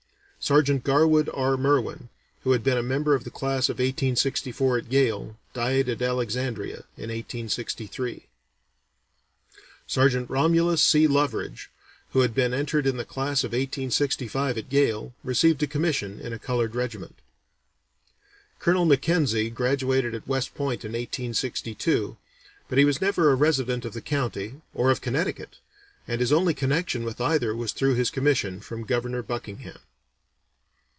Sergeant 0.43 0.83
Garwood 0.83 1.29
R. 1.35 1.55
Merwin, 1.55 2.09
who 2.43 2.53
had 2.53 2.63
been 2.63 2.75
a 2.77 2.81
member 2.81 3.13
of 3.13 3.23
the 3.25 3.29
class 3.29 3.69
of 3.69 3.75
1864 3.75 4.77
at 4.79 4.91
Yale, 4.91 5.37
died 5.53 5.87
at 5.87 6.01
Alexandria 6.01 6.77
in 6.97 7.11
1863. 7.11 8.25
Sergeant 9.85 10.27
Romulus 10.31 10.81
C. 10.81 11.05
Loveridge, 11.05 11.69
who 12.13 12.21
had 12.21 12.33
been 12.33 12.55
entered 12.55 12.87
in 12.87 12.97
the 12.97 13.05
class 13.05 13.43
of 13.43 13.49
1865 13.51 14.57
at 14.57 14.73
Yale, 14.73 15.13
received 15.23 15.61
a 15.61 15.67
commission 15.67 16.19
in 16.19 16.33
a 16.33 16.39
colored 16.39 16.73
regiment. 16.73 17.17
Colonel 18.57 18.85
Mackenzie 18.85 19.51
graduated 19.51 20.15
at 20.15 20.27
West 20.27 20.55
Point 20.55 20.83
in 20.83 20.93
1862, 20.93 22.17
but 22.67 22.79
he 22.79 22.83
was 22.85 22.99
never 22.99 23.29
a 23.29 23.35
resident 23.35 23.85
of 23.85 23.93
the 23.93 24.01
county, 24.01 24.59
or 24.73 24.89
of 24.89 25.01
Connecticut, 25.01 25.59
and 26.07 26.19
his 26.19 26.33
only 26.33 26.55
connection 26.55 27.03
with 27.03 27.21
either 27.21 27.55
was 27.55 27.71
through 27.73 27.93
his 27.93 28.09
commission 28.09 28.59
from 28.59 28.83
Governor 28.85 29.21
Buckingham. 29.21 29.77